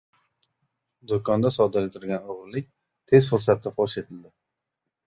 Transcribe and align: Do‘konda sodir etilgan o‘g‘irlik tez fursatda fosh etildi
Do‘konda 1.11 1.51
sodir 1.57 1.87
etilgan 1.91 2.27
o‘g‘irlik 2.35 2.69
tez 3.13 3.31
fursatda 3.35 3.79
fosh 3.79 3.99
etildi 4.07 4.37